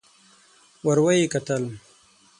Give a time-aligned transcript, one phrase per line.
[0.85, 1.63] ور ويې کتل.